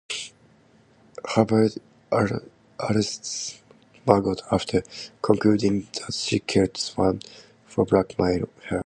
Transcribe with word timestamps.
Hubbard 1.23 1.73
arrests 2.11 3.61
Margot 4.07 4.35
after 4.51 4.81
concluding 5.21 5.89
that 5.93 6.15
she 6.15 6.39
killed 6.39 6.75
Swann 6.75 7.19
for 7.67 7.85
blackmailing 7.85 8.47
her. 8.69 8.79